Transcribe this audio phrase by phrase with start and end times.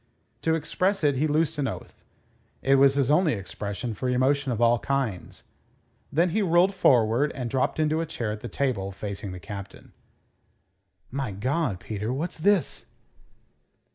[0.41, 2.03] To express it he loosed an oath.
[2.63, 5.43] It was his only expression for emotion of all kinds.
[6.11, 9.93] Then he rolled forward, and dropped into a chair at the table, facing the Captain.
[11.11, 12.87] "My God, Peter, what's this?"